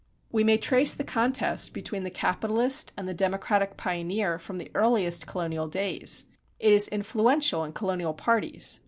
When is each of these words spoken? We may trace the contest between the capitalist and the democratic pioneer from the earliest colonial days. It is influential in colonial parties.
We 0.31 0.43
may 0.43 0.57
trace 0.57 0.95
the 0.95 1.03
contest 1.03 1.73
between 1.75 2.03
the 2.03 2.09
capitalist 2.09 2.91
and 2.97 3.07
the 3.07 3.13
democratic 3.13 3.77
pioneer 3.77 4.39
from 4.39 4.57
the 4.57 4.71
earliest 4.73 5.27
colonial 5.27 5.67
days. 5.67 6.25
It 6.57 6.73
is 6.73 6.87
influential 6.87 7.63
in 7.63 7.73
colonial 7.73 8.15
parties. 8.15 8.79